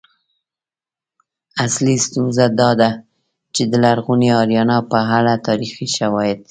اصلی 1.65 1.95
ستونزه 2.05 2.45
دا 2.59 2.69
ده 2.79 2.89
چې 3.55 3.63
د 3.71 3.73
لرغونې 3.83 4.29
آریانا 4.41 4.77
په 4.91 4.97
اړه 5.17 5.33
تاریخي 5.47 5.87
شواهد 5.97 6.39